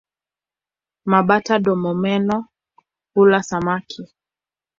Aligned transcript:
Mabata-domomeno 1.11 2.37
hula 3.13 3.39
samaki. 3.49 4.01